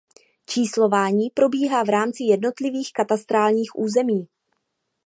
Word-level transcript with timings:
Číslování 0.45 1.29
probíhá 1.29 1.83
v 1.83 1.89
rámci 1.89 2.23
jednotlivých 2.23 2.93
katastrálních 2.93 3.71
území. 3.75 4.27